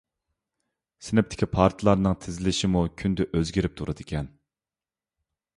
سىنىپتىكى 1.07 1.49
پارتىلارنىڭ 1.51 2.17
تىزىلىشىمۇ 2.25 2.83
كۈندە 3.03 3.29
ئۆزگىرىپ 3.35 3.79
تۇرىدىكەن. 3.83 4.35